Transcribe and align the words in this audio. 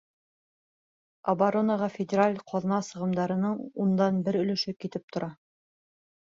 Оборонаға 1.33 1.89
федераль 1.97 2.39
ҡаҙна 2.53 2.79
сығымдарының 2.87 3.53
ундан 3.85 4.19
бер 4.29 4.41
өлөшө 4.41 4.75
китеп 4.87 5.15
тора. 5.19 5.31